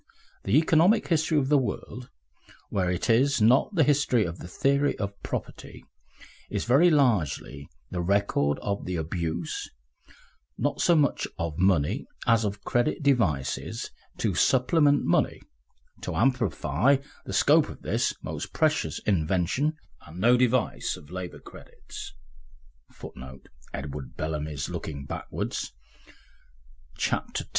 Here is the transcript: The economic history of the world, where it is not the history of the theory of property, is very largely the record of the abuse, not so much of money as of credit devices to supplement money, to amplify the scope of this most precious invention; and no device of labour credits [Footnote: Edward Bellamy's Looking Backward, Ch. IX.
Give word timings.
The 0.45 0.57
economic 0.57 1.09
history 1.09 1.37
of 1.37 1.49
the 1.49 1.59
world, 1.59 2.09
where 2.71 2.89
it 2.89 3.07
is 3.07 3.39
not 3.39 3.75
the 3.75 3.83
history 3.83 4.25
of 4.25 4.39
the 4.39 4.47
theory 4.47 4.97
of 4.97 5.13
property, 5.21 5.83
is 6.49 6.65
very 6.65 6.89
largely 6.89 7.69
the 7.91 8.01
record 8.01 8.57
of 8.63 8.85
the 8.85 8.95
abuse, 8.95 9.69
not 10.57 10.81
so 10.81 10.95
much 10.95 11.27
of 11.37 11.59
money 11.59 12.07
as 12.25 12.45
of 12.45 12.63
credit 12.63 13.03
devices 13.03 13.91
to 14.17 14.33
supplement 14.33 15.03
money, 15.05 15.39
to 16.01 16.15
amplify 16.15 16.97
the 17.25 17.31
scope 17.33 17.69
of 17.69 17.83
this 17.83 18.11
most 18.23 18.53
precious 18.53 18.97
invention; 19.05 19.77
and 20.07 20.19
no 20.19 20.35
device 20.35 20.97
of 20.97 21.11
labour 21.11 21.39
credits 21.41 22.11
[Footnote: 22.91 23.49
Edward 23.71 24.17
Bellamy's 24.17 24.67
Looking 24.67 25.05
Backward, 25.05 25.55
Ch. 26.97 27.13
IX. 27.13 27.43